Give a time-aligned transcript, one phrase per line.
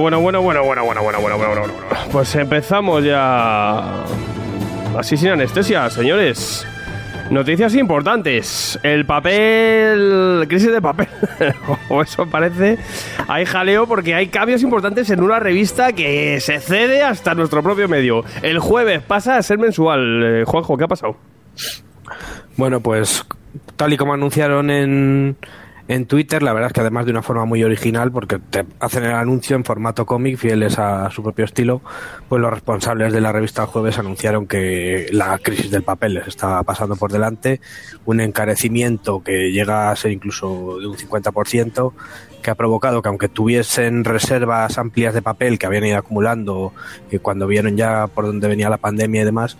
[0.00, 1.74] bueno, bueno, bueno, bueno, bueno, bueno, bueno, bueno, bueno.
[2.10, 4.04] Pues empezamos ya.
[4.98, 6.66] Así sin anestesia, señores.
[7.30, 8.78] Noticias importantes.
[8.82, 10.44] El papel.
[10.48, 11.08] Crisis de papel.
[11.88, 12.78] o eso parece.
[13.26, 17.88] Hay jaleo porque hay cambios importantes en una revista que se cede hasta nuestro propio
[17.88, 18.24] medio.
[18.42, 20.22] El jueves pasa a ser mensual.
[20.22, 21.16] Eh, Juanjo, ¿qué ha pasado?
[22.56, 23.24] Bueno, pues
[23.76, 25.36] tal y como anunciaron en,
[25.88, 29.04] en Twitter, la verdad es que además de una forma muy original, porque te hacen
[29.04, 31.82] el anuncio en formato cómic, fieles a su propio estilo,
[32.28, 36.62] pues los responsables de la revista Jueves anunciaron que la crisis del papel les estaba
[36.62, 37.60] pasando por delante,
[38.04, 41.92] un encarecimiento que llega a ser incluso de un 50%,
[42.42, 46.72] que ha provocado que aunque tuviesen reservas amplias de papel que habían ido acumulando
[47.10, 49.56] y cuando vieron ya por dónde venía la pandemia y demás,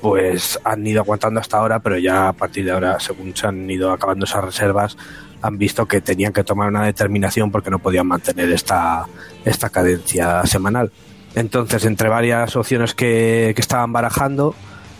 [0.00, 3.70] pues han ido aguantando hasta ahora, pero ya a partir de ahora, según se han
[3.70, 4.98] ido acabando esas reservas,
[5.44, 9.06] han visto que tenían que tomar una determinación porque no podían mantener esta,
[9.44, 10.90] esta cadencia semanal.
[11.34, 14.54] Entonces, entre varias opciones que, que estaban barajando,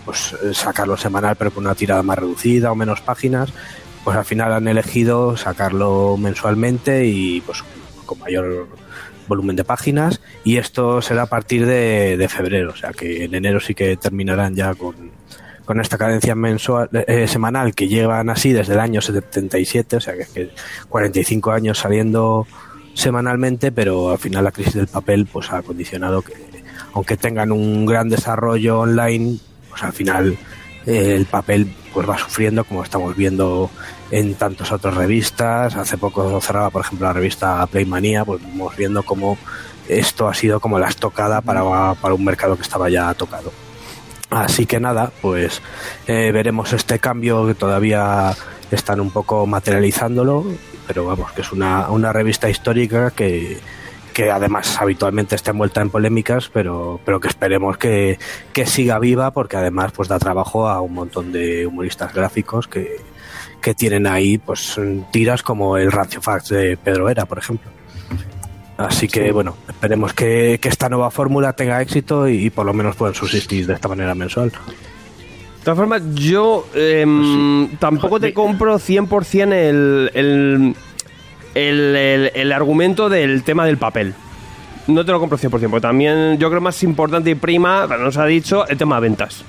[0.05, 3.55] pues eh, sacarlo semanal pero con una tirada más reducida o menos páginas,
[4.05, 7.65] pues al final han elegido sacarlo mensualmente y pues
[8.05, 8.69] con mayor
[9.27, 13.35] volumen de páginas y esto será a partir de, de febrero, o sea que en
[13.35, 14.95] enero sí que terminarán ya con,
[15.65, 20.15] con esta cadencia mensual, eh, semanal que llevan así desde el año 77, o sea
[20.15, 20.51] que, es que
[20.89, 22.47] 45 años saliendo
[22.95, 26.33] semanalmente, pero al final la crisis del papel pues ha condicionado que
[26.95, 29.39] aunque tengan un gran desarrollo online,
[29.69, 30.39] pues al final
[30.87, 33.71] eh, el papel pues va sufriendo como estamos viendo
[34.11, 35.75] en tantas otras revistas.
[35.75, 39.37] Hace poco cerraba, por ejemplo, la revista Playmania, pues vamos viendo cómo
[39.89, 43.53] esto ha sido como la estocada para, para un mercado que estaba ya tocado.
[44.35, 45.63] Así que nada, pues
[46.07, 48.35] eh, veremos este cambio que todavía
[48.71, 50.45] están un poco materializándolo,
[50.87, 53.59] pero vamos, que es una, una revista histórica que,
[54.13, 58.19] que además habitualmente está envuelta en polémicas, pero, pero que esperemos que,
[58.53, 62.97] que siga viva porque además pues da trabajo a un montón de humoristas gráficos que,
[63.61, 64.81] que tienen ahí pues
[65.13, 67.71] tiras como el Rancio Fax de Pedro Vera, por ejemplo.
[68.77, 72.73] Así que bueno, esperemos que, que esta nueva fórmula tenga éxito y, y por lo
[72.75, 74.51] menos puedan subsistir de esta manera mensual.
[74.51, 80.75] De todas formas, yo em, tampoco te compro 100% el, el,
[81.55, 84.13] el, el- el argumento del tema del papel.
[84.89, 88.27] No te lo compro 100%, porque también yo creo más importante y prima, nos ha
[88.27, 89.45] dicho, el tema de ventas.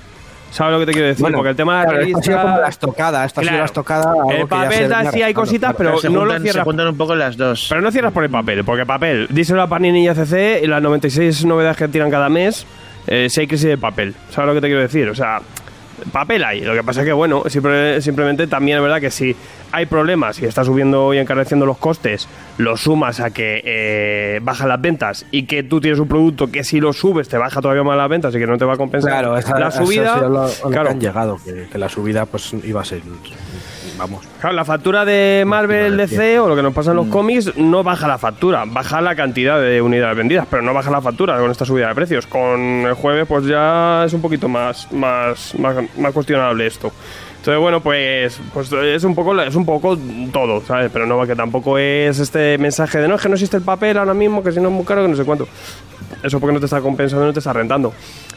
[0.55, 1.21] ¿Sabes lo que te quiero decir?
[1.21, 3.41] Bueno, porque el tema de la claro, esta ha sido revista- como la estocada, esta
[3.41, 3.57] ha sido Claro.
[3.61, 4.09] la estocada.
[4.11, 5.89] algo El papel se da- sí hay cositas, claro.
[5.91, 6.63] pero se, no lo juntan, se cierras.
[6.63, 7.65] juntan un poco las dos.
[7.67, 10.81] Pero no cierras por el papel, porque papel, díselo a Panini y ACC y las
[10.81, 12.65] 96 novedades que tiran cada mes,
[13.07, 14.15] eh, si hay crisis de papel.
[14.29, 15.09] ¿Sabes lo que te quiero decir?
[15.09, 15.39] O sea,
[16.11, 16.61] papel hay.
[16.61, 17.43] Lo que pasa es que, bueno,
[17.99, 19.35] simplemente también es verdad que si
[19.71, 24.69] hay problemas y está subiendo y encareciendo los costes, lo sumas a que eh, bajan
[24.69, 27.83] las ventas y que tú tienes un producto que si lo subes te baja todavía
[27.83, 30.13] más las ventas y que no te va a compensar Claro, esa, la subida.
[30.19, 33.01] claro, que han llegado, que, que la subida pues iba a ser,
[33.97, 37.55] vamos, Claro, la factura de Marvel DC o lo que nos pasa en los cómics
[37.57, 41.37] no baja la factura, baja la cantidad de unidades vendidas, pero no baja la factura
[41.37, 42.27] con esta subida de precios.
[42.27, 46.91] Con el jueves pues ya es un poquito más más, más, más cuestionable esto.
[47.37, 49.97] Entonces bueno, pues pues es un poco es un poco
[50.33, 50.89] todo, ¿sabes?
[50.91, 53.97] Pero no que tampoco es este mensaje de no es que no existe el papel
[53.97, 55.47] ahora mismo, que si no es muy caro, que no sé cuánto.
[56.23, 57.93] Eso porque no te está compensando, no te está rentando.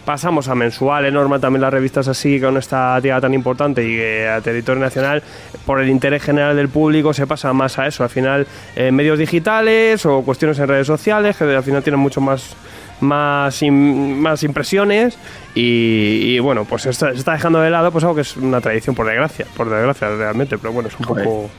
[0.09, 3.95] Pasamos a mensual, es normal también las revistas así, con esta tirada tan importante y
[3.95, 5.23] que a territorio nacional,
[5.67, 8.05] por el interés general del público, se pasa más a eso.
[8.05, 12.23] Al final, eh, medios digitales o cuestiones en redes sociales, que al final tienen mucho
[12.23, 12.57] más
[13.01, 15.19] más, más impresiones
[15.55, 18.63] y, y, bueno, pues está- se está dejando de lado pues algo que es una
[18.63, 21.25] tradición por desgracia, por desgracia realmente, pero bueno, es un Joder.
[21.27, 21.51] poco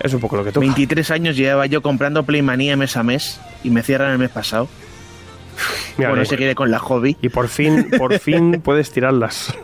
[0.00, 0.64] es un poco lo que toca.
[0.64, 4.68] 23 años llevaba yo comprando Playmanía mes a mes y me cierran el mes pasado.
[5.96, 7.16] Mira, bueno, se quiere con la hobby.
[7.20, 9.54] y por fin, por fin puedes tirarlas.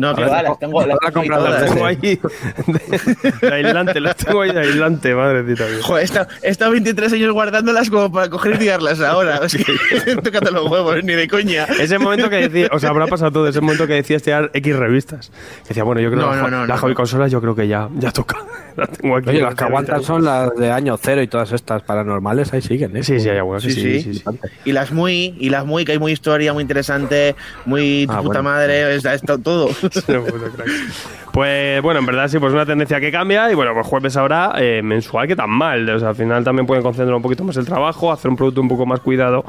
[0.00, 1.58] No, que va, las tengo, las Ahora tengo ahí comprar las.
[1.62, 5.78] Las tengo ahí de, de aislante, las tengo ahí de aislante, madrecita mía.
[5.82, 9.40] Joder, he estado, he estado 23 años guardándolas como para coger y tirarlas ahora.
[9.44, 9.64] Es que
[10.52, 11.64] los huevos, ni de coña.
[11.78, 14.76] Ese momento que decía, o sea, habrá pasado todo, ese momento que decías tirar X
[14.76, 15.30] revistas.
[15.62, 17.54] Que decía, bueno, yo creo No, que no, no, la no, hobby consolas yo creo
[17.54, 18.38] que ya, ya toca.
[18.78, 19.30] Las tengo aquí.
[19.30, 22.96] Oye, las que aguantan son las de año cero y todas estas paranormales, ahí siguen,
[22.96, 23.02] ¿eh?
[23.02, 24.14] Sí, sí, hay algunas, sí, Sí, sí, sí.
[24.14, 24.38] sí, sí.
[24.66, 27.34] Y las muy, y las muy, que hay muy historia, muy interesante,
[27.66, 28.42] muy Ah, puta bueno.
[28.44, 29.68] madre, es- es to- todo todo.
[31.38, 34.54] Pues bueno, en verdad sí, pues una tendencia que cambia y bueno, pues jueves ahora
[34.56, 35.88] eh, mensual que tan mal.
[35.88, 38.60] O sea, al final también pueden concentrar un poquito más el trabajo, hacer un producto
[38.60, 39.44] un poco más cuidado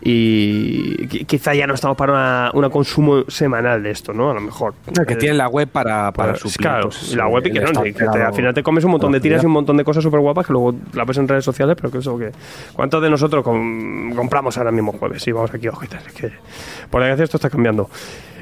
[0.00, 4.30] y quizá ya no estamos para un consumo semanal de esto, ¿no?
[4.30, 4.72] A lo mejor.
[5.06, 7.60] que eh, tienen la web para, para, suplir, Claro, pues, y la web y que,
[7.60, 10.02] no, que al final te comes un montón de tiras y un montón de cosas
[10.02, 12.30] súper guapas que luego la ves en redes sociales, pero que eso que...
[12.72, 15.22] ¿Cuántos de nosotros compramos ahora mismo jueves?
[15.22, 16.32] Sí, vamos aquí, ojitas, es que
[16.88, 17.90] por desgracia esto está cambiando.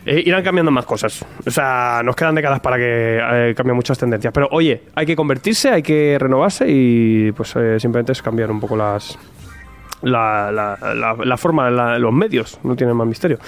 [0.04, 1.24] Eh, irán cambiando más cosas.
[1.46, 4.32] O sea, nos quedan décadas para que eh, cambien muchas tendencias.
[4.32, 8.60] Pero oye, hay que convertirse, hay que renovarse y pues eh, simplemente es cambiar un
[8.60, 9.18] poco las
[10.02, 12.58] la, la, la, forma, los medios.
[12.64, 13.38] No tienen más misterio.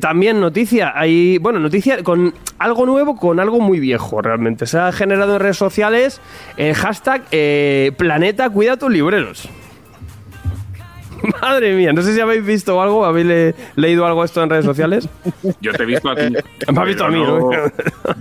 [0.00, 4.66] también noticia, hay, bueno, noticia con algo nuevo, con algo muy viejo realmente.
[4.66, 6.20] Se ha generado en redes sociales
[6.56, 7.24] el hashtag
[7.96, 9.48] Planeta Cuida tus libreros.
[11.42, 15.08] Madre mía, no sé si habéis visto algo, habéis leído algo esto en redes sociales.
[15.60, 16.22] Yo te he visto a ti.
[16.72, 17.50] Me has visto a mí, ¿no?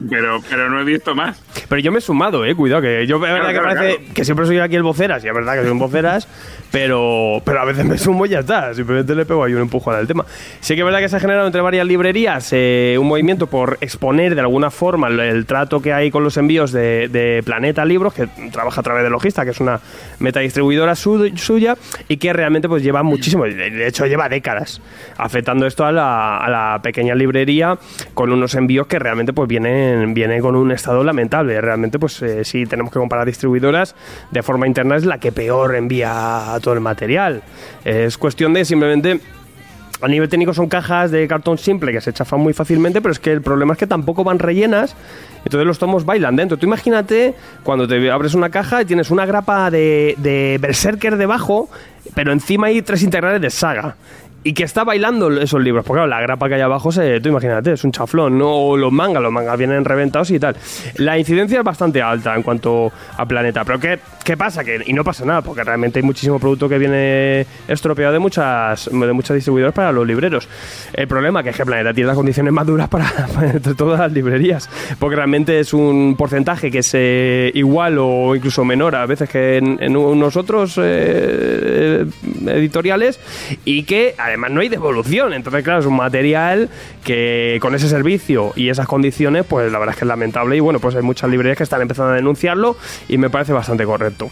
[0.10, 1.42] pero, pero no he visto más.
[1.68, 4.46] Pero yo me he sumado, eh, cuidado, que yo es verdad que parece que siempre
[4.46, 6.28] soy aquí el voceras, y es verdad que soy un voceras,
[6.72, 9.96] pero, pero a veces me sumo y ya está, simplemente le pego ahí un empujón
[9.96, 10.26] al tema.
[10.60, 13.78] Sí que es verdad que se ha generado entre varias librerías eh, un movimiento por
[13.82, 18.28] exponer de alguna forma el, trato que hay con los envíos de, Planeta Libros, que
[18.52, 19.80] trabaja a través de Logista, que es una
[20.20, 21.76] meta distribuidora suya,
[22.08, 24.82] y que realmente pues lleva muchísimo, de hecho lleva décadas
[25.18, 27.78] afectando esto a la, a la pequeña librería
[28.14, 31.60] con unos envíos que realmente pues vienen, vienen con un estado lamentable.
[31.60, 33.96] Realmente pues eh, si tenemos que comparar distribuidoras,
[34.32, 37.44] de forma interna es la que peor envía todo el material.
[37.84, 39.20] Es cuestión de simplemente
[40.02, 43.20] a nivel técnico son cajas de cartón simple que se chafan muy fácilmente, pero es
[43.20, 44.96] que el problema es que tampoco van rellenas,
[45.44, 46.58] entonces los tomos bailan dentro.
[46.58, 47.34] Tú imagínate
[47.64, 51.70] cuando te abres una caja y tienes una grapa de, de Berserker debajo,
[52.14, 53.96] pero encima hay tres integrales de saga
[54.48, 55.84] y que está bailando esos libros.
[55.84, 58.50] Porque claro, la grapa que hay abajo, se, tú imagínate, es un chaflón, ¿no?
[58.50, 60.56] O los mangas, los mangas vienen reventados y tal.
[60.96, 63.66] La incidencia es bastante alta en cuanto a planeta.
[63.66, 64.64] Pero ¿qué, qué pasa?
[64.64, 68.90] Que, y no pasa nada, porque realmente hay muchísimo producto que viene estropeado de muchas,
[68.90, 70.48] de muchas distribuidoras para los libreros.
[70.94, 73.12] El problema que es que Planeta tiene las condiciones más duras para,
[73.54, 74.70] entre todas las librerías.
[74.98, 79.58] Porque realmente es un porcentaje que es eh, igual o incluso menor a veces que
[79.58, 82.06] en, en unos otros eh,
[82.46, 83.20] editoriales
[83.66, 85.34] y que además además no hay devolución.
[85.34, 86.70] Entonces, claro, es un material
[87.04, 90.56] que con ese servicio y esas condiciones, pues la verdad es que es lamentable.
[90.56, 92.78] Y bueno, pues hay muchas librerías que están empezando a denunciarlo
[93.10, 94.30] y me parece bastante correcto.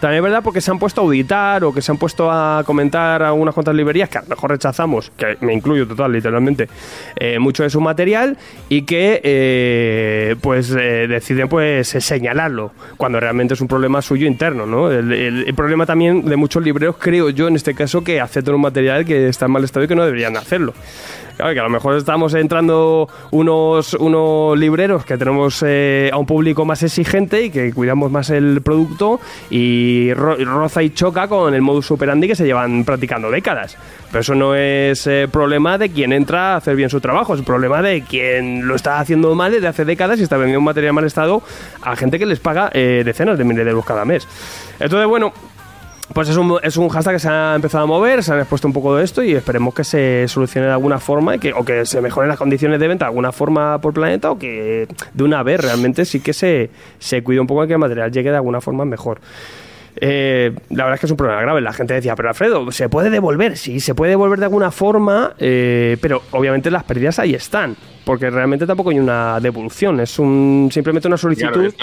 [0.00, 2.62] También es verdad porque se han puesto a auditar o que se han puesto a
[2.64, 6.68] comentar algunas cuantas librerías que a lo mejor rechazamos, que me incluyo total, literalmente,
[7.16, 8.36] eh, mucho de su material
[8.68, 14.66] y que eh, pues eh, deciden pues señalarlo cuando realmente es un problema suyo interno,
[14.66, 14.90] ¿no?
[14.90, 19.06] El, problema también de muchos libreros, creo yo, en este caso, que aceptan un material
[19.06, 20.74] que está en mal estado y que no deberían hacerlo.
[21.36, 26.24] Claro, que a lo mejor estamos entrando unos, unos libreros que tenemos eh, a un
[26.24, 31.60] público más exigente y que cuidamos más el producto y roza y choca con el
[31.60, 33.76] modus operandi que se llevan practicando décadas.
[34.10, 37.42] Pero eso no es eh, problema de quien entra a hacer bien su trabajo, es
[37.42, 40.94] problema de quien lo está haciendo mal desde hace décadas y está vendiendo un material
[40.94, 41.42] mal estado
[41.82, 44.26] a gente que les paga eh, decenas de miles de euros cada mes.
[44.80, 45.34] Entonces, bueno,
[46.12, 48.68] pues es un, es un hashtag que se ha empezado a mover, se han expuesto
[48.68, 51.64] un poco de esto y esperemos que se solucione de alguna forma y que, o
[51.64, 55.24] que se mejoren las condiciones de venta de alguna forma por planeta o que de
[55.24, 58.30] una vez realmente sí que se, se cuide un poco de que el material llegue
[58.30, 59.20] de alguna forma mejor.
[59.98, 61.60] Eh, la verdad es que es un problema grave.
[61.60, 63.56] La gente decía, pero Alfredo, ¿se puede devolver?
[63.56, 68.30] Sí, se puede devolver de alguna forma, eh, pero obviamente las pérdidas ahí están, porque
[68.30, 71.74] realmente tampoco hay una devolución, es un simplemente una solicitud.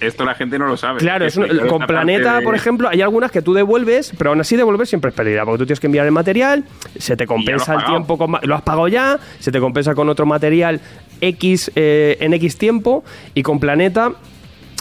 [0.00, 0.98] esto, la gente no lo sabe.
[0.98, 1.26] Claro,
[1.68, 5.14] con Planeta, por ejemplo, hay algunas que tú devuelves, pero aún así devolver siempre es
[5.14, 6.64] pérdida, porque tú tienes que enviar el material,
[6.98, 10.80] se te compensa el tiempo, lo has pagado ya, se te compensa con otro material
[11.20, 14.12] X eh, en X tiempo, y con Planeta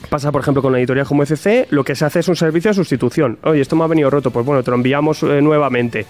[0.10, 2.70] Pasa, por ejemplo, con la editorial como ECC, lo que se hace es un servicio
[2.70, 3.40] de sustitución.
[3.44, 6.06] Oye, esto me ha venido roto, pues bueno, te lo enviamos eh, nuevamente.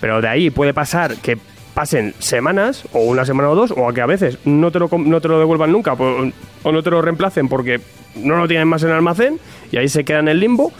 [0.00, 1.38] Pero de ahí puede pasar que
[1.74, 5.20] pasen semanas, o una semana o dos, o que a veces no te lo, no
[5.20, 7.80] te lo devuelvan nunca, o no te lo reemplacen porque
[8.16, 9.38] no lo tienen más en el almacén,
[9.70, 10.72] y ahí se queda en el limbo.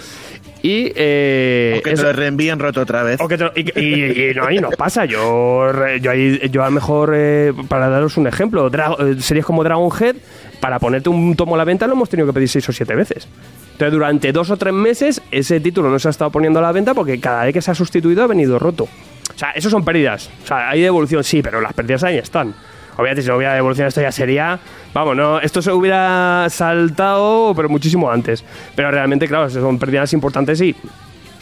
[0.63, 3.19] Y, eh, o que te lo reenvíen roto otra vez.
[3.55, 5.07] y, no, ahí nos pasa.
[5.07, 5.71] Yo,
[6.01, 10.17] yo, yo a lo mejor, eh, para daros un ejemplo, eh, series como Dragonhead,
[10.61, 12.95] para ponerte un tomo a la venta lo hemos tenido que pedir seis o siete
[12.95, 13.27] veces.
[13.73, 16.73] Entonces, durante dos o tres meses, ese título no se ha estado poniendo a la
[16.73, 18.87] venta porque cada vez que se ha sustituido ha venido roto.
[19.35, 20.31] O sea, eso son pérdidas.
[20.45, 22.55] O sea, hay devolución, sí, pero las pérdidas ahí están.
[22.97, 24.59] Obviamente, si no hubiera devolución, esto ya sería.
[24.93, 28.45] Vamos, no, esto se hubiera saltado, pero muchísimo antes.
[28.75, 30.77] Pero realmente, claro, son pérdidas importantes y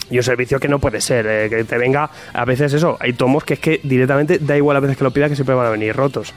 [0.09, 3.13] y un servicio que no puede ser, eh, que te venga, a veces eso, hay
[3.13, 5.67] tomos que es que directamente da igual a veces que lo pidas que siempre van
[5.67, 6.33] a venir rotos.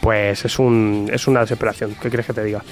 [0.00, 2.62] Pues es, un, es una desesperación, ¿qué quieres que te diga?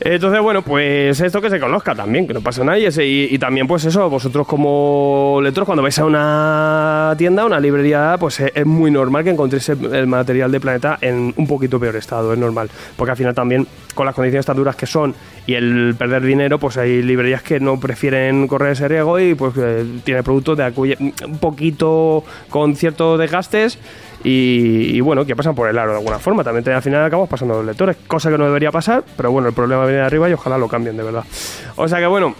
[0.00, 2.76] Entonces, bueno, pues esto que se conozca también, que no pasa nada.
[2.78, 2.86] Y,
[3.30, 8.40] y- también, pues eso, vosotros como lectores, cuando vais a una tienda, una librería, pues
[8.40, 12.32] es, es muy normal que encontréis el material de Planeta en un poquito peor estado,
[12.32, 12.68] es normal.
[12.96, 15.14] Porque al final también, con las condiciones tan duras que son
[15.46, 19.54] y el perder dinero, pues hay librerías que no prefieren correr ese riesgo y pues
[19.58, 20.96] eh, tiene productos de acuye-
[21.26, 23.78] un poquito con ciertos desgastes
[24.22, 26.44] y, y, bueno, que pasan por el aro de alguna forma.
[26.44, 29.54] También al final acabamos pasando los lectores, cosa que no debería pasar, pero bueno, el
[29.54, 31.24] problema viene de arriba y ojalá lo cambien de verdad.
[31.76, 32.34] O sea que bueno.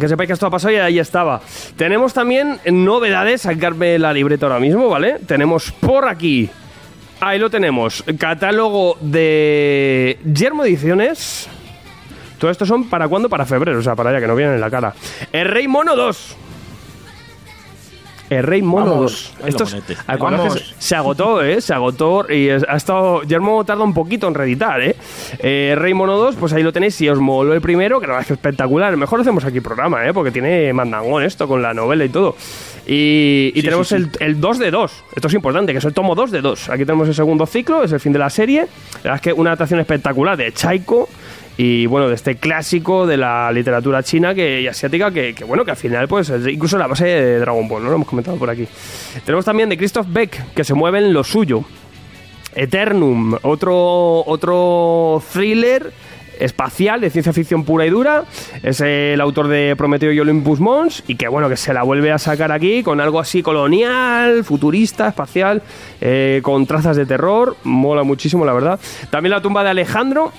[0.00, 1.42] Que sepáis que esto ha pasado y ahí estaba.
[1.76, 5.18] Tenemos también novedades, sacarme la libreta ahora mismo, ¿vale?
[5.26, 6.48] Tenemos por aquí,
[7.20, 11.46] ahí lo tenemos, catálogo de Yermo Ediciones.
[12.42, 13.28] Todo esto son para cuándo?
[13.28, 14.92] Para febrero, o sea, para allá que no vienen en la cara.
[15.30, 16.36] El Rey Mono 2.
[18.30, 19.32] El Rey Mono Vamos.
[19.34, 19.34] 2.
[19.42, 19.96] Ay, Esto lo es- monete.
[20.06, 20.74] acordaos que Vamos.
[20.78, 21.60] se- se agotó, ¿eh?
[21.60, 23.22] Se agotó y ha estado.
[23.24, 24.96] Yermo tarda un poquito en reeditar, ¿eh?
[25.38, 26.94] eh Rey Mono 2, pues ahí lo tenéis.
[26.96, 28.96] Si os moló el primero, que la verdad es espectacular.
[28.96, 30.12] Mejor hacemos aquí programa, ¿eh?
[30.14, 32.34] Porque tiene mandangón esto con la novela y todo.
[32.86, 34.10] Y, y Sí, tenemos sí, sí.
[34.20, 35.04] El, el 2 de 2.
[35.14, 36.70] Esto es importante, que es el tomo 2 de 2.
[36.70, 38.62] Aquí tenemos el segundo ciclo, es el fin de la serie.
[39.04, 41.08] La verdad es que una adaptación espectacular de Chaiko.
[41.56, 45.72] Y bueno, de este clásico de la literatura china que, y asiática, que, bueno, que
[45.72, 47.90] al final, pues, es incluso la base de Dragon Ball, ¿no?
[47.90, 48.66] Lo hemos comentado por aquí.
[49.24, 51.64] Tenemos también de Christoph Beck, que se mueve en lo suyo.
[52.54, 55.92] Eternum, otro, otro thriller
[56.38, 58.24] espacial de ciencia ficción pura y dura.
[58.62, 62.12] Es el autor de Prometeo y Olympus Mons y que bueno, que se la vuelve
[62.12, 65.62] a sacar aquí con algo así colonial, futurista, espacial,
[66.00, 67.56] eh, con trazas de terror.
[67.64, 68.80] Mola muchísimo, la verdad.
[69.10, 70.32] También la tumba de Alejandro,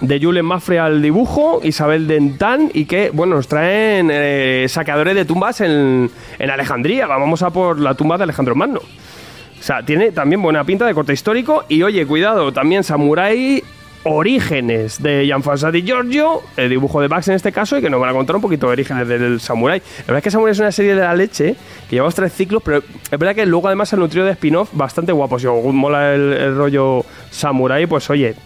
[0.00, 5.24] de Julen Mafre al dibujo, Isabel Dentán y que, bueno, nos traen eh, saqueadores de
[5.24, 7.06] tumbas en, en Alejandría.
[7.06, 8.80] Vamos a por la tumba de Alejandro Magno.
[8.80, 11.64] O sea, tiene también buena pinta de corte histórico.
[11.68, 13.62] Y oye, cuidado, también Samurai
[14.04, 18.10] Orígenes de Gianfranco Giorgio, el dibujo de Bax en este caso, y que nos van
[18.10, 19.80] a contar un poquito de orígenes del Samurai.
[19.80, 21.56] La verdad es que Samurai es una serie de la leche,
[21.90, 24.70] que llevamos tres ciclos, pero es verdad que luego además se ha nutrido de spin-off
[24.72, 25.42] bastante guapos.
[25.42, 28.36] Si os mola el, el rollo Samurai, pues oye,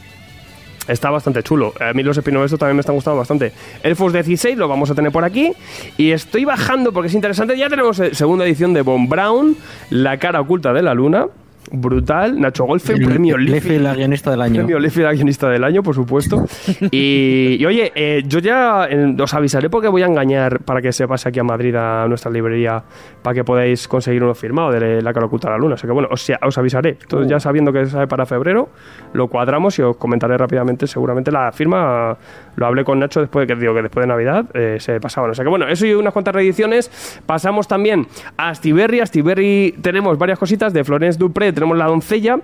[0.88, 1.72] Está bastante chulo.
[1.80, 3.52] A mí los estos también me están gustando bastante.
[3.82, 5.52] Elfos 16 lo vamos a tener por aquí.
[5.96, 7.56] Y estoy bajando porque es interesante.
[7.56, 9.56] Ya tenemos eh, segunda edición de Von Brown,
[9.90, 11.26] La cara oculta de la luna.
[11.71, 12.40] Brutal.
[12.40, 13.78] Nacho Golfe, premio Lefi, Liffey.
[13.78, 14.57] la guionista del año.
[14.57, 16.45] Premio Liffey, la guionista del año, por supuesto.
[16.90, 18.88] y, y, oye, eh, yo ya
[19.19, 22.31] os avisaré porque voy a engañar para que se pase aquí a Madrid a nuestra
[22.31, 22.83] librería
[23.23, 25.75] para que podáis conseguir uno firmado de La cara oculta la luna.
[25.75, 26.99] Así que bueno, os, os avisaré.
[27.00, 28.69] Entonces, ya sabiendo que sale para febrero,
[29.12, 30.87] lo cuadramos y os comentaré rápidamente.
[30.87, 32.16] Seguramente la firma
[32.56, 35.30] lo hablé con Nacho después de que digo que después de Navidad eh, se pasaban.
[35.30, 37.21] O sea que bueno, eso y unas cuantas reediciones.
[37.26, 38.06] Pasamos también
[38.37, 39.00] a Astiberri.
[39.00, 42.38] Astiberri tenemos varias cositas de Florence Dupré, tenemos La Doncella,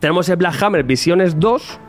[0.00, 1.80] tenemos el Black Hammer Visiones 2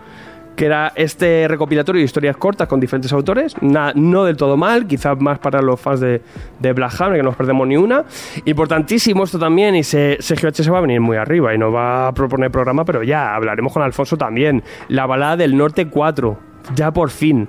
[0.55, 4.87] que era este recopilatorio de historias cortas con diferentes autores, Na- no del todo mal,
[4.87, 6.19] quizás más para los fans de,
[6.57, 8.05] de Black Hammer, que no nos perdemos ni una.
[8.45, 11.71] Importantísimo esto también, y se, Sergio H se va a venir muy arriba y nos
[11.71, 14.63] va a proponer programa, pero ya hablaremos con Alfonso también.
[14.87, 16.39] La balada del Norte 4,
[16.75, 17.47] ya por fin.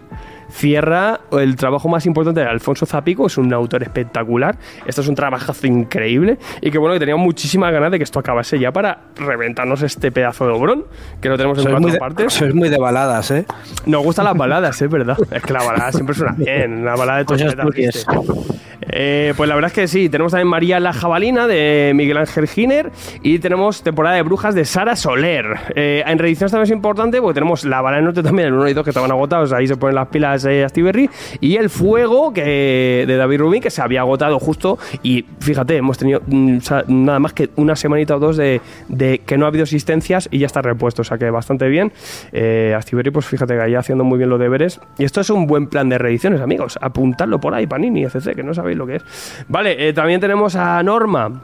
[0.51, 4.57] Cierra el trabajo más importante de Alfonso Zapico, es un autor espectacular.
[4.87, 8.19] Esto es un trabajazo increíble y que bueno, que teníamos muchísimas ganas de que esto
[8.19, 10.85] acabase ya para reventarnos este pedazo de obrón
[11.21, 12.33] que lo tenemos en Sois cuatro de, partes.
[12.33, 13.47] sois muy de baladas, ¿eh?
[13.87, 15.19] Nos gustan las baladas, es verdad.
[15.31, 16.85] Es que la balada siempre suena bien.
[16.85, 18.07] La balada de turbias.
[18.07, 18.59] ¿viste?
[18.91, 20.09] Eh, pues la verdad es que sí.
[20.09, 22.91] Tenemos también María la Jabalina de Miguel Ángel Giner
[23.23, 25.47] y tenemos temporada de brujas de Sara Soler.
[25.75, 28.69] Eh, en reediciones también es importante porque tenemos la balada del norte también, el 1
[28.69, 29.53] y 2 que estaban agotados.
[29.53, 31.11] Ahí se ponen las pilas de Astiberri.
[31.41, 34.79] Y el fuego que, de David Rubin que se había agotado justo.
[35.03, 39.39] Y fíjate, hemos tenido mm, nada más que una semanita o dos de, de que
[39.39, 41.03] no ha habido asistencias y ya está repuesto.
[41.03, 41.93] O sea que bastante bien.
[42.33, 44.81] Eh, Astiberri, pues fíjate que ahí haciendo muy bien los deberes.
[44.99, 46.79] Y esto es un buen plan de reediciones, amigos.
[46.81, 49.05] Apuntadlo por ahí, Panini, etc., que no sabéis lo que es.
[49.49, 51.43] Vale, eh, también tenemos a Norma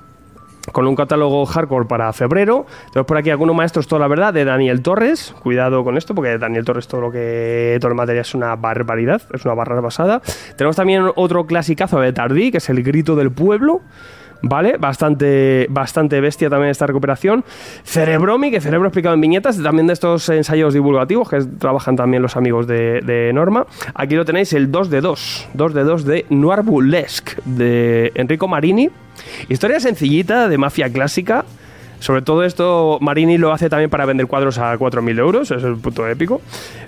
[0.73, 2.67] con un catálogo hardcore para febrero.
[2.93, 5.35] Tenemos por aquí algunos maestros, toda la verdad, de Daniel Torres.
[5.43, 9.23] Cuidado con esto, porque Daniel Torres todo lo que todo el material es una barbaridad,
[9.33, 10.23] es una barra basada.
[10.57, 13.83] Tenemos también otro clasicazo de Tardí, que es El Grito del Pueblo.
[14.47, 14.77] ¿Vale?
[14.77, 17.45] Bastante, bastante bestia también esta recuperación.
[17.83, 22.37] Cerebromi, que Cerebro explicado en viñetas, también de estos ensayos divulgativos que trabajan también los
[22.37, 23.67] amigos de, de Norma.
[23.95, 25.49] Aquí lo tenéis, el 2 de 2.
[25.55, 28.91] 2 de 2 de Noir Burlesque, de Enrico Marini.
[29.49, 31.47] Historia sencillita de mafia clásica
[32.05, 35.77] Sobre todo esto, Marini lo hace también para vender cuadros a 4.000 euros, es el
[35.77, 36.43] punto épico.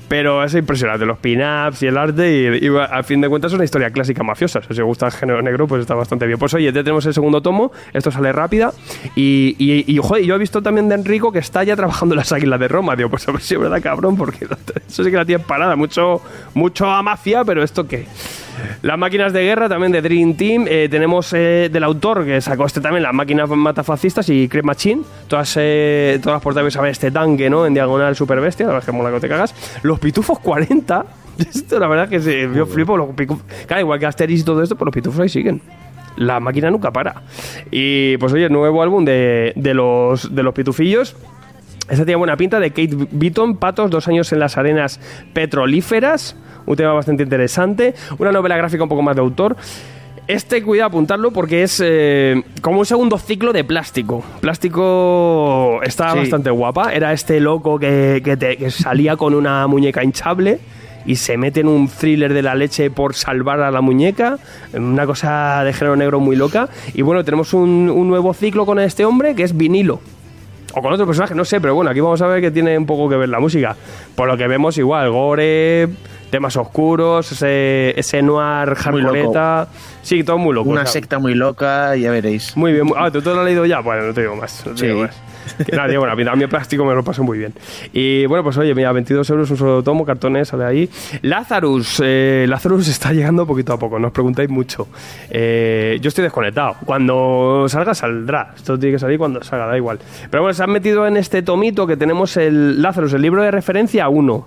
[0.09, 3.55] Pero es impresionante, los pin-ups y el arte, y, y a fin de cuentas es
[3.55, 4.61] una historia clásica mafiosa.
[4.61, 6.39] Si os gusta el género negro, pues está bastante bien.
[6.39, 8.75] Pues oye, ya tenemos el segundo tomo, esto sale rápida.
[9.15, 12.61] Y, y, y, yo he visto también de Enrico que está ya trabajando las águilas
[12.61, 12.95] de Roma.
[12.95, 14.47] Digo, pues a ver si es verdad, cabrón, porque
[14.87, 15.77] eso sí que la tiene parada.
[15.77, 16.21] Mucho,
[16.53, 18.07] mucho a mafia, pero esto qué.
[18.83, 20.67] Las máquinas de guerra también de Dream Team.
[20.69, 25.03] Eh, tenemos eh, del autor que sacó este también, las máquinas matafascistas y Crep Machine.
[25.29, 26.45] Todas, eh, todas
[26.77, 27.67] a ver este tanque, ¿no?
[27.67, 29.55] En diagonal super bestia, la verdad es que mola que te cagas.
[29.83, 31.05] Los pitufos 40.
[31.39, 32.97] Esto, la verdad que sí, yo flipo.
[32.97, 33.45] Los pitufos.
[33.67, 35.61] Claro, igual que Asterix y todo esto, pero los pitufos ahí siguen.
[36.17, 37.23] La máquina nunca para.
[37.71, 41.15] Y pues oye, nuevo álbum de, de, los, de los pitufillos.
[41.89, 45.01] Esta tiene buena pinta de Kate Beaton, Patos, dos años en las arenas
[45.33, 46.37] petrolíferas.
[46.67, 47.95] Un tema bastante interesante.
[48.19, 49.57] Una novela gráfica un poco más de autor.
[50.27, 54.25] Este, cuidado apuntarlo porque es eh, como un segundo ciclo de plástico.
[54.41, 56.19] Plástico está sí.
[56.19, 56.93] bastante guapa.
[56.93, 60.59] Era este loco que, que, te, que salía con una muñeca hinchable
[61.05, 64.39] y se mete en un thriller de la leche por salvar a la muñeca.
[64.73, 66.69] Una cosa de género negro muy loca.
[66.95, 70.01] Y bueno, tenemos un, un nuevo ciclo con este hombre que es vinilo
[70.77, 72.85] o con otro personaje, no sé, pero bueno, aquí vamos a ver que tiene un
[72.85, 73.75] poco que ver la música.
[74.15, 75.89] Por lo que vemos, igual, gore,
[76.31, 79.69] temas oscuros, ese, ese noir hardcoreta.
[80.03, 80.69] Sí, todo muy loco.
[80.69, 82.55] Una secta muy loca, ya veréis.
[82.59, 82.91] Muy bien.
[82.95, 83.81] Ah, ¿tú, ¿tú lo has leído ya?
[83.81, 84.67] Bueno, no te digo más.
[84.67, 84.87] No te sí.
[84.89, 85.17] digo más.
[85.73, 87.53] Nada, digo, bueno, a mí el plástico me lo paso muy bien.
[87.93, 90.91] Y bueno, pues oye, mira, 22 euros un solo tomo, cartones, sale ahí.
[91.23, 94.89] Lazarus, eh, Lazarus está llegando poquito a poco, no os preguntáis mucho.
[95.31, 96.77] Eh, yo estoy desconectado.
[96.85, 98.53] Cuando salga, saldrá.
[98.57, 99.99] Esto tiene que salir cuando salga, da igual.
[100.31, 103.51] Pero bueno, se han metido en este tomito que tenemos el Lazarus, el libro de
[103.51, 104.47] referencia 1.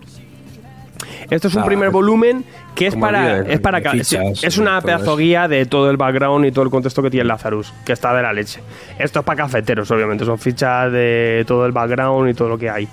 [1.29, 2.43] Esto es un ah, primer volumen
[2.79, 6.45] que es para, de, es para fichas, es una pedazo guía de todo el background
[6.45, 8.61] y todo el contexto que tiene Lazarus, que está de la leche.
[8.97, 12.69] Esto es para cafeteros, obviamente, son fichas de todo el background y todo lo que
[12.69, 12.87] hay.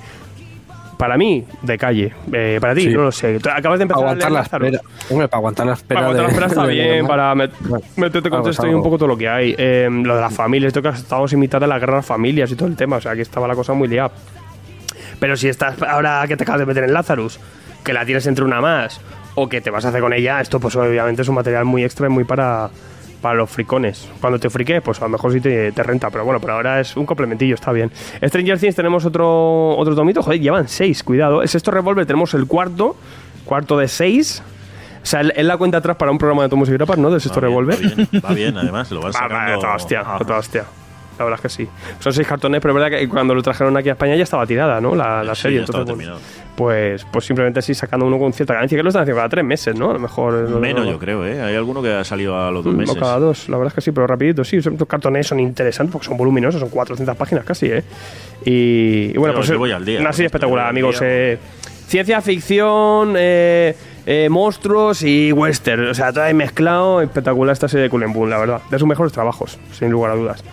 [0.99, 2.13] Para mí, de calle.
[2.33, 2.89] Eh, para ti, sí.
[2.89, 3.39] no lo sé.
[3.49, 4.81] Acabas de empezar aguantar a la espera.
[5.09, 6.01] Hombre, para aguantar la espera.
[6.01, 9.09] Para aguantar la espera está bien, para met bueno, meterte contexto y un poco todo
[9.09, 9.55] lo que hay.
[9.57, 12.57] Eh, lo de las familias, esto que mitad de la guerra de las familias y
[12.57, 12.97] todo el tema.
[12.97, 14.11] O sea, aquí estaba la cosa muy liada.
[15.21, 17.39] Pero si estás ahora que te acabas de meter en Lazarus,
[17.85, 19.01] que la tienes entre una más
[19.37, 21.85] o que te vas a hacer con ella, esto pues obviamente es un material muy
[21.85, 22.69] extra y muy para,
[23.21, 24.09] para los fricones.
[24.21, 26.81] Cuando te friques, pues a lo mejor sí te, te, renta, pero bueno, por ahora
[26.81, 27.93] es un complementillo, está bien.
[28.23, 31.43] Stranger Things tenemos otro, otro tomito, joder, llevan seis, cuidado.
[31.43, 32.97] Es esto Revolver, tenemos el cuarto,
[33.45, 34.43] cuarto de seis.
[35.03, 37.11] O sea, él la cuenta atrás para un programa de tomos y grapas, ¿no?
[37.11, 37.77] De Sexto Revolver.
[37.77, 39.53] Va bien, va bien, además, lo van va, sacando...
[39.53, 40.65] Va, toda hostia, toda hostia.
[41.19, 41.69] La verdad es que sí.
[41.99, 44.47] Son seis cartones, pero es verdad que cuando lo trajeron aquí a España ya estaba
[44.47, 44.95] tirada, ¿no?
[44.95, 45.61] La, la sí, serie.
[45.61, 46.19] Entonces, terminado.
[46.57, 49.45] pues, pues simplemente así sacando uno con cierta cadencia, que lo están haciendo cada tres
[49.45, 49.91] meses, ¿no?
[49.91, 50.49] A lo mejor.
[50.61, 51.41] Menos, no, yo creo, ¿eh?
[51.41, 52.97] Hay alguno que ha salido a los dos mm, meses.
[52.97, 54.61] O cada dos, la verdad es que sí, pero rapidito, sí.
[54.61, 57.85] Los cartones son interesantes porque son voluminosos, son 400 páginas casi, ¿eh?
[58.45, 59.57] Y, y bueno, pues.
[59.57, 61.01] voy al día, Una serie espectacular, amigos.
[61.01, 61.09] día.
[61.09, 61.39] Eh,
[61.87, 63.75] ciencia ficción, eh,
[64.05, 65.89] eh, monstruos y western.
[65.89, 67.01] O sea, todo ahí mezclado.
[67.01, 68.61] Espectacular esta serie de Cullen Boom, la verdad.
[68.71, 70.45] De sus mejores trabajos, sin lugar a dudas.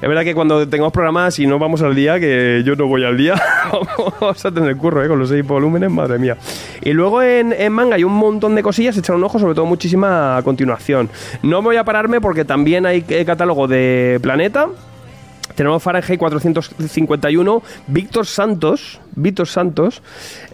[0.00, 3.04] Es verdad que cuando tengamos programas y no vamos al día, que yo no voy
[3.04, 3.34] al día,
[4.20, 5.08] vamos a tener curro, ¿eh?
[5.08, 6.38] Con los seis volúmenes, madre mía.
[6.80, 9.66] Y luego en, en, manga hay un montón de cosillas, echar un ojo, sobre todo
[9.66, 11.10] muchísima a continuación.
[11.42, 14.68] No voy a pararme porque también hay catálogo de Planeta.
[15.54, 17.62] Tenemos Fahrenheit 451.
[17.86, 20.00] Víctor Santos, Víctor Santos,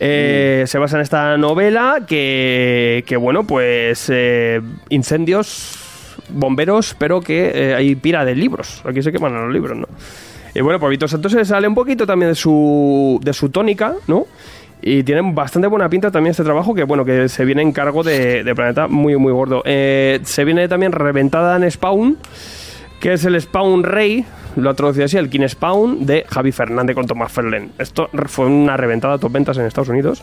[0.00, 0.66] eh, mm.
[0.66, 5.85] se basa en esta novela que, que bueno, pues eh, incendios
[6.28, 8.82] bomberos, pero que eh, hay pira de libros.
[8.84, 9.86] Aquí se queman los libros, ¿no?
[10.54, 13.94] Y bueno, pues Víctor Santos se sale un poquito también de su, de su tónica,
[14.06, 14.26] ¿no?
[14.80, 18.02] Y tienen bastante buena pinta también este trabajo, que bueno, que se viene en cargo
[18.02, 19.62] de, de Planeta muy, muy gordo.
[19.64, 22.18] Eh, se viene también reventada en Spawn,
[23.00, 24.24] que es el Spawn Rey,
[24.56, 27.72] lo ha traducido así, el King Spawn de Javi Fernández con Tomás Ferlen.
[27.78, 30.22] Esto fue una reventada top ventas en Estados Unidos.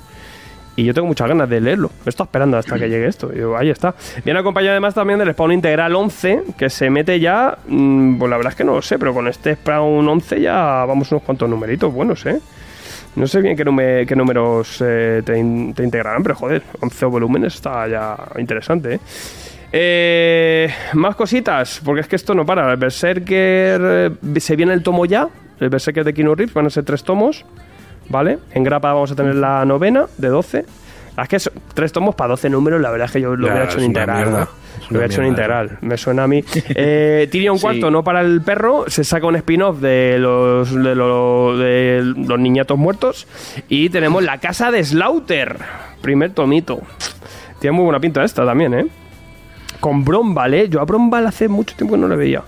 [0.76, 1.92] Y yo tengo muchas ganas de leerlo.
[2.04, 3.32] Me estoy esperando hasta que llegue esto.
[3.32, 3.94] Y digo, ahí está.
[4.24, 7.58] Viene acompañado además también del Spawn Integral 11, que se mete ya.
[7.68, 10.86] Mmm, pues la verdad es que no lo sé, pero con este Spawn 11 ya
[10.86, 12.40] vamos unos cuantos numeritos buenos, ¿eh?
[13.16, 17.54] No sé bien qué, nume qué números eh, te, te, integrarán, pero joder, 11 volúmenes
[17.54, 19.00] está ya interesante, ¿eh?
[19.76, 22.72] Eh, más cositas, porque es que esto no para.
[22.72, 25.28] El Berserker eh, se viene el tomo ya.
[25.60, 27.44] El Berserker de Kino Reeves van a ser tres tomos.
[28.14, 28.40] ¿Vale?
[28.54, 30.66] En grapa vamos a tener la novena de 12.
[31.22, 33.54] Es que son tres tomos para 12 números, la verdad es que yo lo Ya,
[33.54, 34.32] hubiera hecho en integral.
[34.32, 34.38] ¿no?
[34.40, 34.48] Lo
[34.90, 35.78] hubiera hecho en integral.
[35.82, 36.44] Me suena a mí.
[36.76, 37.62] Eh, Tyrion Sí.
[37.62, 38.86] cuarto, no para el perro.
[38.88, 43.28] Se saca un spin-off de los, de, lo- de los niñatos muertos.
[43.70, 45.58] Y tenemos la casa de Slaughter.
[46.02, 46.82] Primer tomito.
[47.60, 48.88] Tiene muy buena pinta esta también, ¿eh?
[49.80, 50.70] Con Brombal, ¿eh?
[50.70, 52.42] Yo a Brombal hace mucho tiempo que no le veía.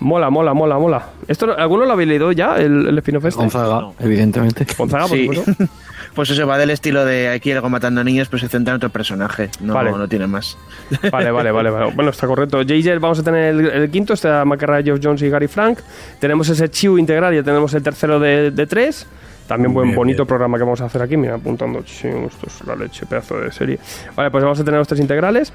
[0.00, 1.06] Mola, mola, mola, mola.
[1.26, 3.40] ¿Esto, ¿Alguno lo habéis leído ya, el, el spin-off este?
[3.40, 4.64] Gonzaga, evidentemente.
[4.76, 5.26] Gonzaga, por Sí.
[5.34, 5.64] supuesto.
[6.14, 8.88] Pues eso va del estilo de aquí algo matando niños, pero se centra en otro
[8.88, 9.50] personaje.
[9.60, 9.92] No, Vale.
[9.92, 10.58] no tiene más.
[11.12, 11.92] Vale, vale, vale, vale.
[11.94, 12.60] Bueno, está correcto.
[12.62, 15.78] JJ vamos a tener el, el quinto, está McCarra, Geoff Jones y Gary Frank.
[16.18, 19.06] Tenemos ese Chiu integral, ya tenemos el tercero de, de tres.
[19.46, 20.26] También buen Bien, bonito bien.
[20.28, 21.16] programa que vamos a hacer aquí.
[21.16, 21.82] Mira, apuntando.
[21.82, 23.78] Chiu, esto es la leche, pedazo de serie.
[24.16, 25.52] Vale, pues vamos a tener los tres integrales.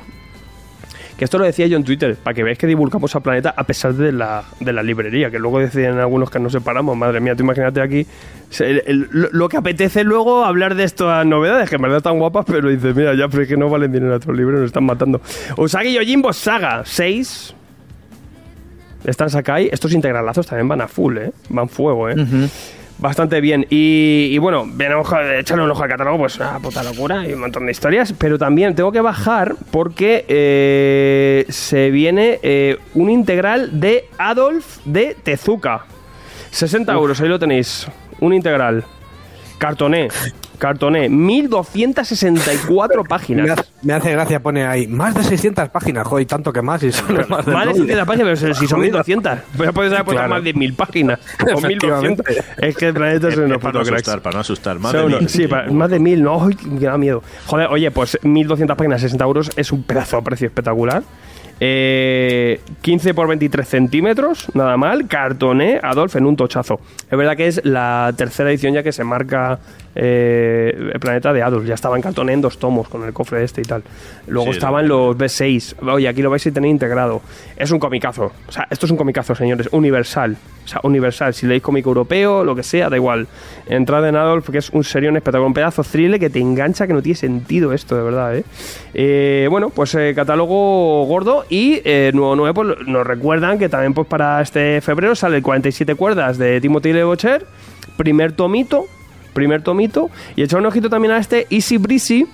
[1.17, 3.63] Que esto lo decía yo en Twitter, para que veáis que divulgamos a Planeta a
[3.65, 6.97] pesar de la, de la librería, que luego decían algunos que nos separamos.
[6.97, 8.07] Madre mía, tú imagínate aquí
[9.31, 12.95] lo- que apetece luego hablar de estas novedades, que en verdad están guapas, pero dices,
[12.95, 15.21] mira, ya, pero es que no valen dinero otros libros, nos están matando.
[15.57, 17.53] Usagi Yojimbo Saga 6.
[19.05, 19.69] Están Sakai.
[19.71, 21.31] Estos integralazos también van a full, ¿eh?
[21.49, 22.15] Van fuego, ¿eh?
[22.99, 23.65] Bastante bien.
[23.69, 27.33] Y, y bueno, venimos a echarle un ojo al catálogo, pues una puta locura y
[27.33, 28.13] un montón de historias.
[28.17, 35.15] Pero también tengo que bajar porque eh, se viene eh, un integral de Adolf de
[35.21, 35.85] Tezuka.
[36.51, 37.87] 60 euros, ahí lo tenéis.
[38.19, 38.85] Un integral.
[39.57, 40.09] Cartoné.
[40.57, 41.09] Cartoné.
[41.09, 43.49] 1264 Me páginas.
[43.59, 46.81] hace, me hace gracia, pone ahí, más de 600 páginas, joder, y tanto que más,
[46.83, 47.73] y son más, del Más de doble.
[47.75, 48.97] 600 páginas, pero si son Jodido.
[48.99, 49.39] 1200.
[49.57, 50.33] Pues ya puedes haber puesto Claro.
[50.35, 51.19] más de 1000 páginas.
[51.53, 51.63] O 1200.
[51.63, 52.23] Efectivamente.
[52.57, 54.01] Es que el planeta es unos para putos cracks.
[54.03, 54.79] asustar, para no asustar.
[54.79, 55.29] Más Son de unos- mil.
[55.29, 57.23] sí, pa- más de 1000, no, ay, que da miedo.
[57.47, 61.03] Joder, oye, pues 1200 páginas, 60 euros es un pedazo de precio espectacular.
[61.59, 65.07] Eh, 15 por 23 centímetros, nada mal.
[65.07, 66.79] Cartoné Adolf en un tochazo.
[67.09, 69.59] Es verdad que es la tercera edición ya que se marca
[69.95, 71.65] eh, el planeta de Adolf.
[71.65, 73.83] Ya estaba en cartoné en dos tomos con el cofre este y tal.
[74.27, 75.75] Luego Sí, estaban los B6.
[75.87, 77.21] Oye, aquí lo vais a tener integrado.
[77.55, 78.31] Es un comicazo.
[78.47, 79.69] O sea, esto es un comicazo, señores.
[79.71, 80.35] Universal.
[80.63, 81.33] O sea, universal.
[81.33, 83.27] Si leéis cómic europeo, lo que sea, da igual.
[83.67, 85.47] Entrad en Adolf, que es un serión espectacular.
[85.47, 88.43] Un pedazo thriller que te engancha, que no tiene sentido esto, de verdad, ¿eh?
[88.93, 91.45] Eh, bueno, pues eh, catálogo gordo.
[91.49, 95.43] Y eh, nuevo 9, pues nos recuerdan que también pues para este febrero sale el
[95.43, 97.45] 47 cuerdas de Timothy Le Bocher.
[97.97, 98.85] Primer tomito.
[99.33, 100.09] Primer tomito.
[100.35, 102.25] Y echar un ojito también a este Easy Breezy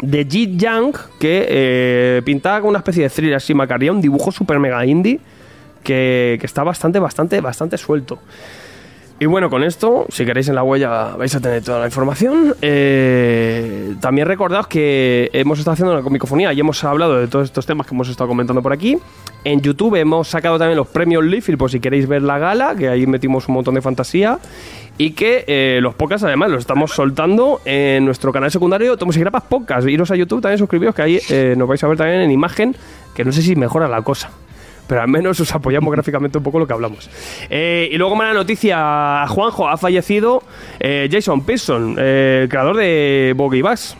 [0.00, 4.30] de Jit Young, que eh, pintaba como una especie de thriller así macaría, un dibujo
[4.30, 5.20] super mega indie
[5.82, 8.18] que, que está bastante, bastante, bastante suelto.
[9.18, 12.54] Y bueno, con esto, si queréis en la huella vais a tener toda la información.
[12.60, 17.64] Eh, también recordaos que hemos estado haciendo una comicofonía y hemos hablado de todos estos
[17.64, 18.98] temas que hemos estado comentando por aquí.
[19.42, 22.90] En YouTube hemos sacado también los premios Liefeld, por si queréis ver la gala, que
[22.90, 24.38] ahí metimos un montón de fantasía.
[24.98, 29.20] Y que eh, los podcasts además los estamos soltando en nuestro canal secundario Tomos y
[29.20, 29.88] Grapas Podcast.
[29.88, 32.76] Iros a YouTube también, suscribiros, que ahí eh, nos vais a ver también en imagen,
[33.14, 34.30] que no sé si mejora la cosa
[34.86, 37.10] pero al menos os apoyamos gráficamente un poco lo que hablamos.
[37.50, 40.42] Eh, y luego mala noticia, Juanjo, ha fallecido
[40.80, 43.96] eh, Jason Pearson, eh, el creador de Bogey Bass.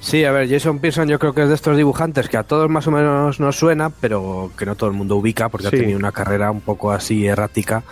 [0.00, 2.70] Sí, a ver, Jason Pearson yo creo que es de estos dibujantes que a todos
[2.70, 5.76] más o menos nos suena, pero que no todo el mundo ubica porque Sí.
[5.76, 7.82] ha tenido una carrera un poco así errática.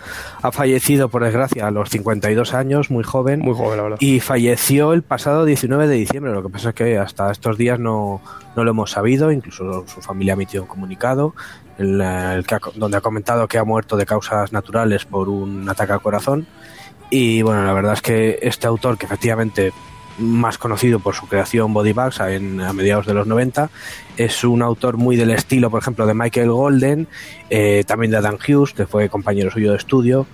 [0.41, 3.41] Ha fallecido, por desgracia, a los 52 años, muy joven.
[3.41, 3.97] Muy joven, la verdad.
[3.99, 6.31] Y falleció el pasado 19 de diciembre.
[6.31, 8.21] Lo que pasa es que hasta estos días no,
[8.55, 9.31] no lo hemos sabido.
[9.31, 11.35] Incluso su familia ha emitido un comunicado
[11.77, 15.67] en el que ha donde ha comentado que ha muerto de causas naturales por un
[15.69, 16.47] ataque al corazón.
[17.09, 19.71] Y bueno, la verdad es que este autor, que efectivamente
[20.17, 23.69] más conocido por su creación Body Bags a, en- a mediados de los 90,
[24.17, 27.07] es un autor muy del estilo, por ejemplo, de Michael Golden,
[27.49, 30.25] eh, también de Dan Hughes, que fue compañero suyo de estudio.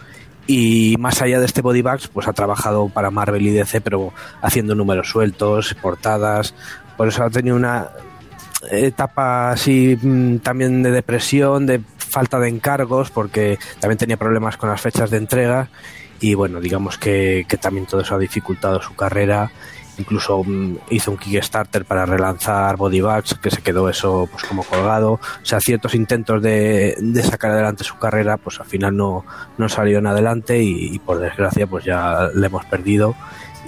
[0.45, 4.11] Y más allá de este Body Bags, pues ha trabajado para Marvel y DC, pero
[4.41, 6.53] haciendo números sueltos, portadas.
[6.97, 7.87] Por eso ha tenido una
[8.71, 14.69] etapa así mm, también de depresión, de falta de encargos, porque también tenía problemas con
[14.69, 15.69] las fechas de entrega.
[16.23, 19.51] Y bueno, digamos que, que también todo eso ha dificultado su carrera.
[19.97, 24.63] Incluso mm, hizo un Kickstarter para relanzar Body Bags, que se quedó eso pues como
[24.63, 25.15] colgado.
[25.15, 26.95] O sea, ciertos intentos de,
[27.29, 29.25] sacar adelante su carrera, pues al final no,
[29.57, 33.15] no salieron adelante y, y por desgracia pues ya le hemos perdido.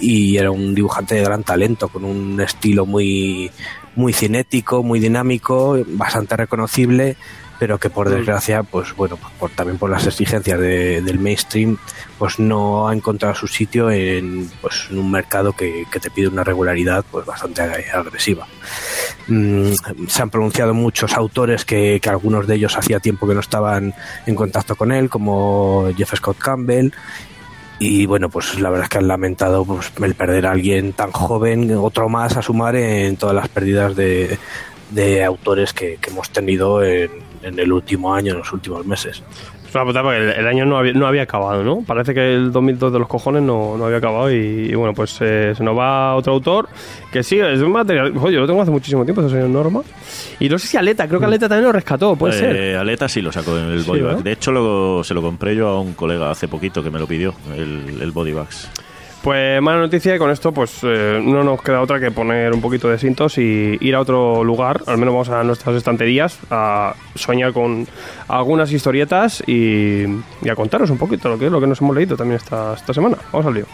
[0.00, 3.50] Y era un dibujante de gran talento, con un estilo muy,
[3.96, 7.18] muy cinético, muy dinámico, bastante reconocible,
[7.58, 11.78] pero que por desgracia, pues bueno, pues por, también por las exigencias de- del mainstream,
[12.18, 16.28] pues no ha encontrado su sitio en, pues, en un mercado que, que te pide
[16.28, 18.46] una regularidad pues bastante ag- agresiva.
[19.28, 19.72] Mm,
[20.08, 23.94] se han pronunciado muchos autores que, que algunos de ellos hacía tiempo que no estaban
[24.26, 26.90] en contacto con él, como Jeff Scott Campbell,
[27.78, 31.10] y bueno, pues la verdad es que han lamentado pues, el perder a alguien tan
[31.12, 34.38] joven, otro más a sumar en todas las pérdidas de,
[34.90, 37.10] de autores que, que hemos tenido en,
[37.42, 39.22] en el último año, en los últimos meses.
[39.68, 41.82] Es una putada porque el, el año no había, no había acabado, ¿no?
[41.84, 44.36] Parece que el 2002 de los cojones no, no había acabado y,
[44.70, 46.68] y bueno, pues eh, se nos va otro autor
[47.12, 48.12] que sí, es un material...
[48.16, 49.82] Oye, yo lo tengo hace muchísimo tiempo, ese señor Norma.
[50.38, 52.54] Y no sé si Aleta, creo que Aleta también lo rescató, puede ser.
[52.56, 54.16] Eh, Aleta sí lo sacó en el Sí, bodyback.
[54.18, 54.22] ¿no?
[54.22, 57.06] De hecho, lo- se lo compré yo a un colega hace poquito que me lo
[57.08, 58.70] pidió, el, el bodybags.
[59.26, 62.60] Pues mala noticia y con esto pues eh, no nos queda otra que poner un
[62.60, 66.94] poquito de cintos y ir a otro lugar, al menos vamos a nuestras estanterías a
[67.16, 67.88] soñar con
[68.28, 70.04] algunas historietas y,
[70.48, 72.94] a contaros un poquito lo que es lo que nos hemos leído también esta, esta
[72.94, 73.16] semana.
[73.32, 73.66] Vamos al lío.